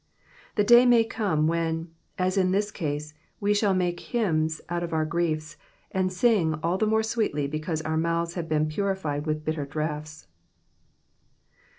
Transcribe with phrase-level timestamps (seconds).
[0.55, 4.93] The day may come when, as in this case, we shall make hymns out of
[4.93, 5.57] our griefs,
[5.91, 10.25] and sing all the more sweetly because our mouths have been purified with bitter draughts.